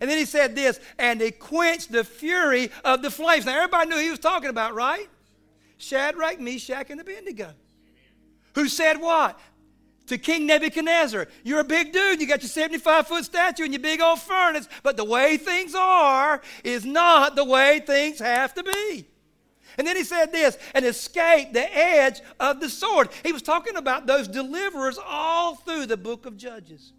[0.00, 3.44] And then he said this, and it quenched the fury of the flames.
[3.44, 5.08] Now, everybody knew he was talking about, right?
[5.76, 7.52] Shadrach, Meshach, and Abednego.
[8.54, 9.38] Who said what?
[10.08, 12.20] To King Nebuchadnezzar, you're a big dude.
[12.20, 15.74] You got your 75 foot statue and your big old furnace, but the way things
[15.74, 19.06] are is not the way things have to be.
[19.76, 23.10] And then he said this, and escape the edge of the sword.
[23.22, 26.92] He was talking about those deliverers all through the book of Judges.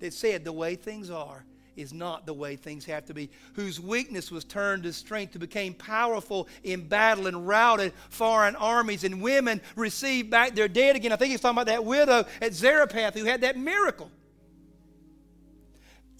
[0.00, 1.44] That said, the way things are
[1.76, 3.30] is not the way things have to be.
[3.54, 9.04] Whose weakness was turned to strength, who became powerful in battle and routed foreign armies,
[9.04, 11.12] and women received back their dead again.
[11.12, 14.10] I think he's talking about that widow at Zarephath who had that miracle.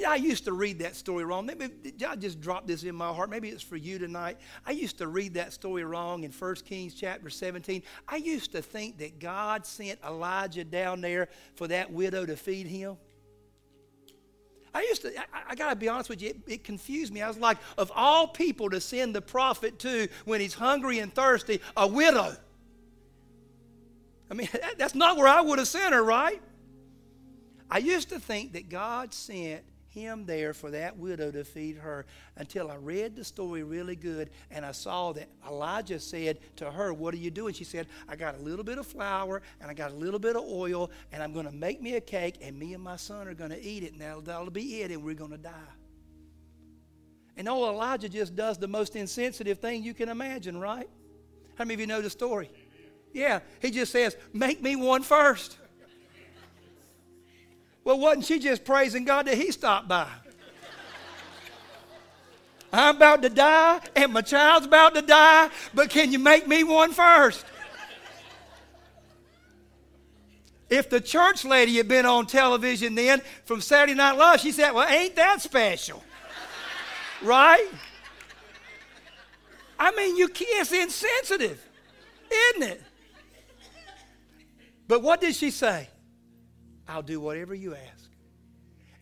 [0.07, 1.47] I used to read that story wrong.
[1.47, 1.71] Maybe
[2.07, 3.31] I just dropped this in my heart.
[3.31, 4.37] Maybe it's for you tonight.
[4.67, 7.83] I used to read that story wrong in 1 Kings chapter 17.
[8.07, 12.67] I used to think that God sent Elijah down there for that widow to feed
[12.67, 12.99] him.
[14.77, 17.23] I used to, I, I got to be honest with you, it, it, confused me.
[17.23, 21.15] I was like, of all people to send the prophet to when he's hungry and
[21.15, 22.37] thirsty, a widow.
[24.31, 26.43] I mean, that, that's not where I would have sent her, right?
[27.71, 29.63] I used to think that God sent
[29.97, 32.05] him there for that widow to feed her
[32.37, 36.93] until I read the story really good and I saw that Elijah said to her,
[36.93, 37.55] What are you doing?
[37.55, 40.37] She said, I got a little bit of flour and I got a little bit
[40.37, 43.27] of oil and I'm going to make me a cake and me and my son
[43.27, 45.73] are going to eat it and that'll, that'll be it and we're going to die.
[47.37, 50.89] And old Elijah just does the most insensitive thing you can imagine, right?
[51.57, 52.51] How many of you know the story?
[53.13, 55.57] Yeah, he just says, Make me one first.
[57.87, 60.09] Well, wasn't she just praising God that he stopped by?
[62.73, 66.65] I'm about to die, and my child's about to die, but can you make me
[66.65, 67.47] one first?
[70.69, 74.73] If the church lady had been on television then from Saturday Night Live, she said,
[74.73, 76.03] Well, ain't that special?
[77.23, 77.69] right?
[79.79, 81.65] I mean, you it's insensitive,
[82.33, 82.83] isn't it?
[84.89, 85.89] But what did she say?
[86.89, 88.11] I'll do whatever you ask.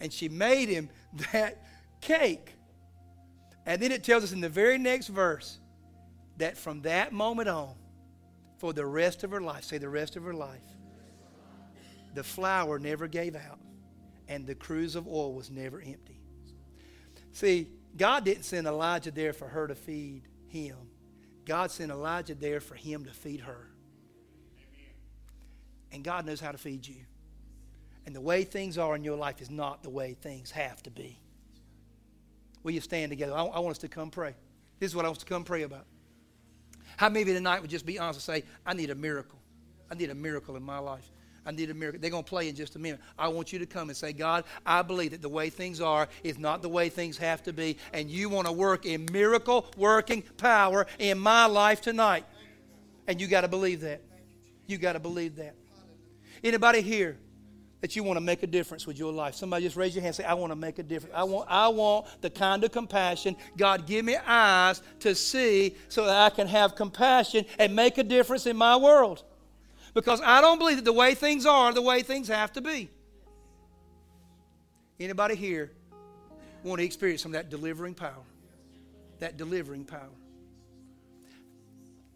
[0.01, 0.91] And she made him
[1.33, 1.65] that
[2.01, 2.53] cake.
[3.67, 5.59] And then it tells us in the very next verse
[6.37, 7.75] that from that moment on,
[8.59, 10.61] for the rest of her life, say the rest of her life,
[12.15, 13.59] the flour never gave out
[14.29, 16.21] and the cruse of oil was never empty.
[17.33, 20.77] See, God didn't send Elijah there for her to feed him.
[21.45, 23.69] God sent Elijah there for him to feed her.
[25.93, 27.05] And God knows how to feed you.
[28.07, 30.91] And the way things are in your life is not the way things have to
[30.91, 31.19] be.
[32.63, 33.35] Will you stand together?
[33.35, 34.35] I, I want us to come pray.
[34.79, 35.87] This is what I want us to come pray about.
[36.97, 39.39] How many of you tonight would just be honest and say, I need a miracle?
[39.91, 41.11] I need a miracle in my life.
[41.47, 42.01] I need a miracle.
[42.01, 43.01] They're going to play in just a minute.
[43.19, 46.09] I want you to come and say, God, I believe that the way things are
[46.23, 49.67] is not the way things have to be, and you want to work in miracle
[49.77, 52.25] working power in my life tonight.
[53.07, 54.01] And you got to believe that.
[54.67, 55.55] You got to believe that.
[56.43, 57.19] Anybody here
[57.81, 59.35] that you want to make a difference with your life?
[59.35, 61.15] Somebody just raise your hand and say, I want to make a difference.
[61.15, 63.37] I want, I want the kind of compassion.
[63.57, 68.05] God, give me eyes to see so that I can have compassion and make a
[68.05, 69.23] difference in my world
[69.95, 72.91] because I don't believe that the way things are the way things have to be.
[74.99, 75.73] Anybody here
[76.63, 78.25] want to experience some of that delivering power?
[79.21, 80.11] That delivering power.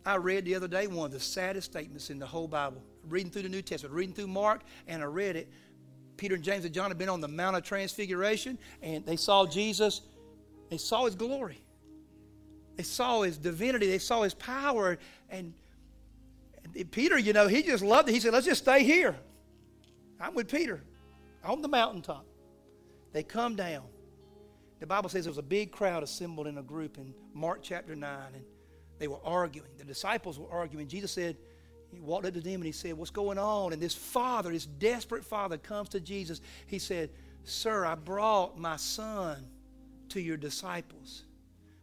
[0.05, 2.83] I read the other day one of the saddest statements in the whole Bible.
[3.09, 5.49] Reading through the New Testament, reading through Mark, and I read it.
[6.17, 9.47] Peter and James and John had been on the Mount of Transfiguration, and they saw
[9.47, 10.03] Jesus.
[10.69, 11.61] They saw his glory.
[12.77, 13.87] They saw his divinity.
[13.87, 14.99] They saw his power.
[15.31, 15.55] And
[16.91, 18.13] Peter, you know, he just loved it.
[18.13, 19.17] He said, let's just stay here.
[20.21, 20.83] I'm with Peter
[21.45, 22.25] on the mountaintop.
[23.13, 23.85] They come down.
[24.81, 27.97] The Bible says there was a big crowd assembled in a group in Mark chapter
[27.97, 28.45] 9, and
[28.99, 29.71] they were arguing.
[29.79, 30.89] The disciples were arguing.
[30.89, 31.37] Jesus said,
[31.91, 33.73] he walked up to them and he said, What's going on?
[33.73, 36.41] And this father, this desperate father, comes to Jesus.
[36.67, 37.11] He said,
[37.45, 39.47] Sir, I brought my son
[40.11, 41.25] to your disciples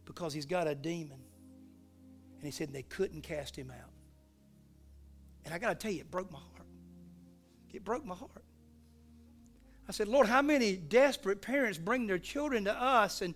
[0.04, 1.18] because he's got a demon.
[2.36, 3.90] And he said, They couldn't cast him out.
[5.44, 6.68] And I got to tell you, it broke my heart.
[7.72, 8.44] It broke my heart.
[9.88, 13.34] I said, Lord, how many desperate parents bring their children to us and,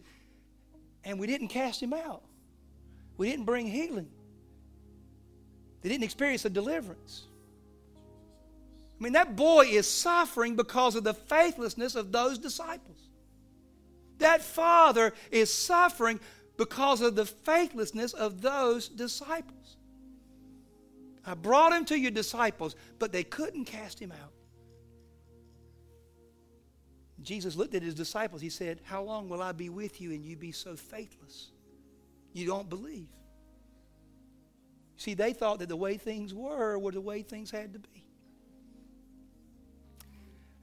[1.05, 2.23] and we didn't cast him out?
[3.17, 4.09] We didn't bring healing.
[5.83, 7.27] They didn't experience a deliverance.
[8.99, 13.09] I mean, that boy is suffering because of the faithlessness of those disciples.
[14.19, 16.21] That father is suffering
[16.59, 19.77] because of the faithlessness of those disciples.
[21.25, 24.33] I brought him to your disciples, but they couldn't cast him out.
[27.23, 28.43] Jesus looked at his disciples.
[28.43, 31.51] He said, How long will I be with you and you be so faithless?
[32.33, 33.09] You don't believe.
[35.01, 38.05] See, they thought that the way things were were the way things had to be.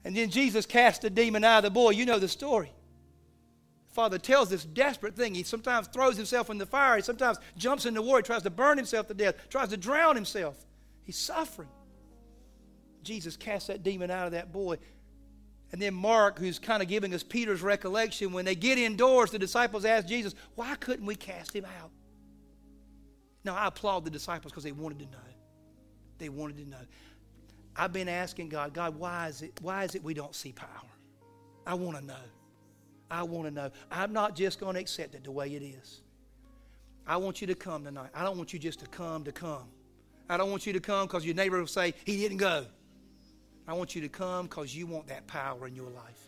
[0.05, 1.89] And then Jesus cast the demon out of the boy.
[1.89, 2.71] You know the story
[3.97, 5.33] father tells this desperate thing.
[5.33, 6.97] He sometimes throws himself in the fire.
[6.97, 8.19] He sometimes jumps in the water.
[8.19, 10.55] He tries to burn himself to death, tries to drown himself.
[11.03, 11.69] He's suffering.
[13.01, 14.77] Jesus casts that demon out of that boy.
[15.71, 19.39] And then Mark, who's kind of giving us Peter's recollection, when they get indoors, the
[19.39, 21.89] disciples ask Jesus, Why couldn't we cast him out?
[23.47, 25.23] Now, I applaud the disciples because they wanted to know.
[26.17, 26.81] They wanted to know.
[27.77, 30.67] I've been asking God, God, why is it, why is it we don't see power?
[31.65, 32.25] I want to know.
[33.09, 33.71] I want to know.
[33.89, 36.01] I'm not just going to accept it the way it is.
[37.07, 38.09] I want you to come tonight.
[38.13, 39.69] I don't want you just to come to come.
[40.29, 42.65] I don't want you to come because your neighbor will say, he didn't go.
[43.65, 46.26] I want you to come because you want that power in your life.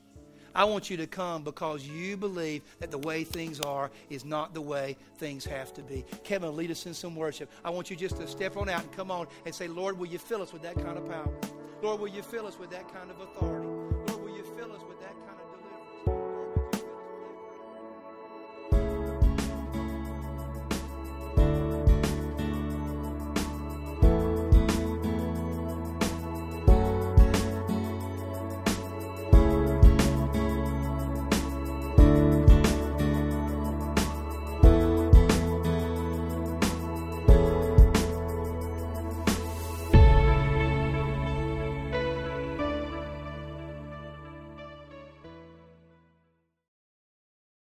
[0.56, 4.54] I want you to come because you believe that the way things are is not
[4.54, 6.06] the way things have to be.
[6.24, 7.50] Kevin, lead us in some worship.
[7.64, 10.08] I want you just to step on out and come on and say, Lord, will
[10.08, 11.30] you fill us with that kind of power?
[11.82, 13.69] Lord, will you fill us with that kind of authority?